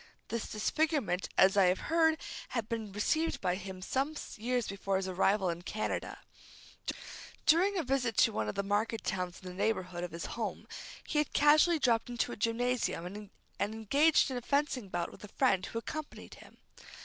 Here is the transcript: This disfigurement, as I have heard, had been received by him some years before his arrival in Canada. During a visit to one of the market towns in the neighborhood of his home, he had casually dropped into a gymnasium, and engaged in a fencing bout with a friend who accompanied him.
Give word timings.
This 0.29 0.49
disfigurement, 0.49 1.29
as 1.37 1.55
I 1.55 1.65
have 1.65 1.81
heard, 1.81 2.17
had 2.47 2.67
been 2.67 2.91
received 2.91 3.39
by 3.39 3.53
him 3.53 3.83
some 3.83 4.15
years 4.35 4.67
before 4.67 4.97
his 4.97 5.07
arrival 5.07 5.47
in 5.51 5.61
Canada. 5.61 6.17
During 7.45 7.77
a 7.77 7.83
visit 7.83 8.17
to 8.17 8.33
one 8.33 8.49
of 8.49 8.55
the 8.55 8.63
market 8.63 9.03
towns 9.03 9.39
in 9.43 9.47
the 9.47 9.53
neighborhood 9.53 10.03
of 10.03 10.09
his 10.09 10.25
home, 10.25 10.67
he 11.07 11.19
had 11.19 11.33
casually 11.33 11.77
dropped 11.77 12.09
into 12.09 12.31
a 12.31 12.35
gymnasium, 12.35 13.05
and 13.05 13.29
engaged 13.59 14.31
in 14.31 14.37
a 14.37 14.41
fencing 14.41 14.89
bout 14.89 15.11
with 15.11 15.23
a 15.23 15.27
friend 15.37 15.67
who 15.67 15.77
accompanied 15.77 16.33
him. 16.33 16.57